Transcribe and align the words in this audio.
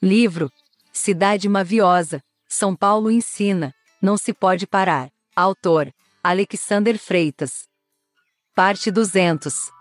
Livro 0.00 0.48
Cidade 0.92 1.48
Maviosa, 1.48 2.22
São 2.48 2.76
Paulo 2.76 3.10
ensina, 3.10 3.74
não 4.00 4.16
se 4.16 4.32
pode 4.32 4.64
parar. 4.64 5.10
Autor 5.34 5.92
Alexander 6.22 6.96
Freitas. 6.96 7.66
Parte 8.54 8.92
200. 8.92 9.72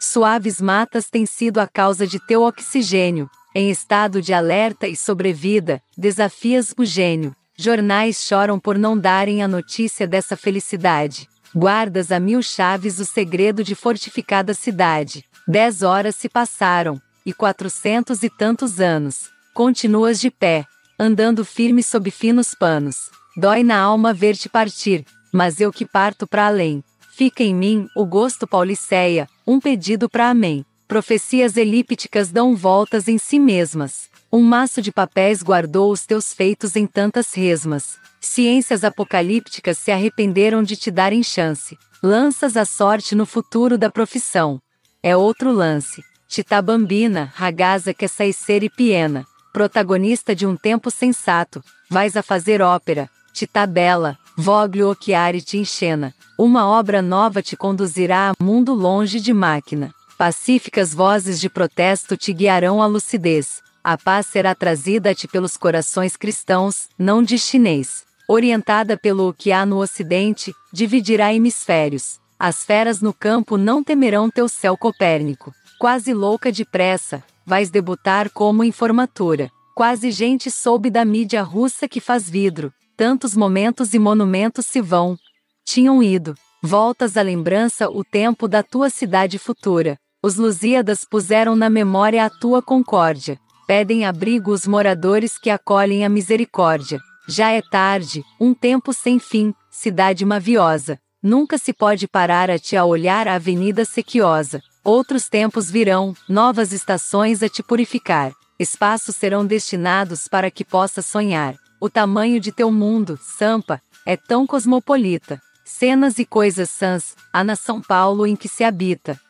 Suaves 0.00 0.60
matas 0.60 1.08
têm 1.08 1.24
sido 1.24 1.60
a 1.60 1.68
causa 1.68 2.04
de 2.04 2.18
teu 2.26 2.42
oxigênio, 2.42 3.30
em 3.54 3.70
estado 3.70 4.20
de 4.20 4.34
alerta 4.34 4.88
e 4.88 4.96
sobrevida, 4.96 5.80
desafias 5.96 6.74
o 6.76 6.84
gênio. 6.84 7.34
Jornais 7.56 8.20
choram 8.22 8.58
por 8.58 8.76
não 8.76 8.98
darem 8.98 9.40
a 9.40 9.46
notícia 9.46 10.04
dessa 10.04 10.36
felicidade. 10.36 11.28
Guardas 11.54 12.10
a 12.10 12.18
mil 12.18 12.42
chaves 12.42 12.98
o 12.98 13.04
segredo 13.04 13.62
de 13.62 13.76
fortificada 13.76 14.52
cidade. 14.52 15.24
Dez 15.46 15.82
horas 15.82 16.16
se 16.16 16.28
passaram, 16.28 17.00
e 17.26 17.34
quatrocentos 17.34 18.22
e 18.22 18.30
tantos 18.30 18.80
anos. 18.80 19.28
Continuas 19.52 20.20
de 20.20 20.30
pé, 20.30 20.64
andando 20.98 21.44
firme 21.44 21.82
sob 21.82 22.10
finos 22.10 22.54
panos. 22.54 23.10
Dói 23.36 23.64
na 23.64 23.78
alma 23.78 24.14
ver-te 24.14 24.48
partir, 24.48 25.04
mas 25.32 25.60
eu 25.60 25.72
que 25.72 25.84
parto 25.84 26.26
para 26.26 26.46
além. 26.46 26.82
Fica 27.16 27.42
em 27.42 27.54
mim 27.54 27.88
o 27.96 28.06
gosto 28.06 28.46
pauliceia, 28.46 29.28
um 29.46 29.58
pedido 29.58 30.08
para 30.08 30.30
amém. 30.30 30.64
Profecias 30.86 31.56
elípticas 31.56 32.30
dão 32.30 32.54
voltas 32.54 33.08
em 33.08 33.18
si 33.18 33.40
mesmas. 33.40 34.08
Um 34.32 34.42
maço 34.42 34.80
de 34.80 34.92
papéis 34.92 35.42
guardou 35.42 35.90
os 35.90 36.06
teus 36.06 36.32
feitos 36.32 36.76
em 36.76 36.86
tantas 36.86 37.34
resmas. 37.34 37.98
Ciências 38.20 38.84
apocalípticas 38.84 39.78
se 39.78 39.90
arrependeram 39.90 40.62
de 40.62 40.76
te 40.76 40.90
darem 40.90 41.22
chance. 41.22 41.76
Lanças 42.02 42.56
a 42.56 42.64
sorte 42.64 43.14
no 43.14 43.26
futuro 43.26 43.76
da 43.76 43.90
profissão. 43.90 44.60
É 45.02 45.16
outro 45.16 45.50
lance. 45.50 46.02
Tita 46.28 46.60
Bambina, 46.60 47.32
ragaza 47.34 47.94
que 47.94 48.08
sai 48.08 48.32
ser 48.32 48.62
e 48.62 48.68
piena. 48.68 49.24
Protagonista 49.52 50.34
de 50.34 50.44
um 50.44 50.56
tempo 50.56 50.90
sensato. 50.90 51.62
Vais 51.88 52.16
a 52.16 52.22
fazer 52.22 52.60
ópera. 52.60 53.08
Tita 53.32 53.66
Bela, 53.66 54.18
voglio 54.36 54.90
occhiari 54.90 55.40
te 55.40 55.56
enchena. 55.56 56.12
Uma 56.36 56.66
obra 56.66 57.00
nova 57.00 57.40
te 57.42 57.56
conduzirá 57.56 58.30
a 58.30 58.42
mundo 58.42 58.74
longe 58.74 59.20
de 59.20 59.32
máquina. 59.32 59.94
Pacíficas 60.18 60.92
vozes 60.92 61.40
de 61.40 61.48
protesto 61.48 62.16
te 62.16 62.32
guiarão 62.32 62.82
à 62.82 62.86
lucidez. 62.86 63.62
A 63.84 63.96
paz 63.96 64.26
será 64.26 64.54
trazida 64.54 65.10
a 65.10 65.14
ti 65.14 65.28
pelos 65.28 65.56
corações 65.56 66.16
cristãos, 66.16 66.88
não 66.98 67.22
de 67.22 67.38
chinês. 67.38 68.04
Orientada 68.28 68.96
pelo 68.96 69.32
que 69.32 69.52
há 69.52 69.64
no 69.64 69.76
ocidente, 69.76 70.52
dividirá 70.72 71.32
hemisférios. 71.32 72.18
As 72.38 72.64
feras 72.64 73.00
no 73.00 73.14
campo 73.14 73.56
não 73.56 73.82
temerão 73.84 74.28
teu 74.28 74.48
céu 74.48 74.76
copérnico. 74.76 75.54
Quase 75.78 76.14
louca 76.14 76.50
de 76.50 76.64
pressa, 76.64 77.22
vais 77.44 77.68
debutar 77.68 78.30
como 78.30 78.64
em 78.64 78.72
formatura. 78.72 79.50
Quase 79.74 80.10
gente 80.10 80.50
soube 80.50 80.88
da 80.88 81.04
mídia 81.04 81.42
russa 81.42 81.86
que 81.86 82.00
faz 82.00 82.30
vidro. 82.30 82.72
Tantos 82.96 83.36
momentos 83.36 83.92
e 83.92 83.98
monumentos 83.98 84.64
se 84.64 84.80
vão. 84.80 85.18
Tinham 85.66 86.02
ido. 86.02 86.34
Voltas 86.62 87.18
à 87.18 87.22
lembrança 87.22 87.90
o 87.90 88.02
tempo 88.02 88.48
da 88.48 88.62
tua 88.62 88.88
cidade 88.88 89.38
futura. 89.38 89.98
Os 90.22 90.36
Lusíadas 90.36 91.04
puseram 91.04 91.54
na 91.54 91.68
memória 91.68 92.24
a 92.24 92.30
tua 92.30 92.62
concórdia. 92.62 93.38
Pedem 93.66 94.06
abrigo 94.06 94.52
os 94.52 94.66
moradores 94.66 95.36
que 95.36 95.50
acolhem 95.50 96.06
a 96.06 96.08
misericórdia. 96.08 96.98
Já 97.28 97.50
é 97.50 97.60
tarde, 97.60 98.24
um 98.40 98.54
tempo 98.54 98.94
sem 98.94 99.18
fim, 99.18 99.52
cidade 99.70 100.24
maviosa. 100.24 100.98
Nunca 101.22 101.58
se 101.58 101.74
pode 101.74 102.08
parar 102.08 102.50
a 102.50 102.58
te 102.58 102.76
a 102.76 102.84
olhar 102.84 103.28
a 103.28 103.34
avenida 103.34 103.84
sequiosa. 103.84 104.62
Outros 104.86 105.28
tempos 105.28 105.68
virão, 105.68 106.14
novas 106.28 106.72
estações 106.72 107.42
a 107.42 107.48
te 107.48 107.60
purificar. 107.60 108.30
Espaços 108.56 109.16
serão 109.16 109.44
destinados 109.44 110.28
para 110.28 110.48
que 110.48 110.64
possas 110.64 111.04
sonhar. 111.04 111.56
O 111.80 111.90
tamanho 111.90 112.38
de 112.38 112.52
teu 112.52 112.70
mundo, 112.70 113.18
Sampa, 113.20 113.82
é 114.06 114.16
tão 114.16 114.46
cosmopolita. 114.46 115.42
Cenas 115.64 116.20
e 116.20 116.24
coisas 116.24 116.70
sãs, 116.70 117.16
há 117.32 117.42
na 117.42 117.56
São 117.56 117.82
Paulo 117.82 118.28
em 118.28 118.36
que 118.36 118.48
se 118.48 118.62
habita. 118.62 119.20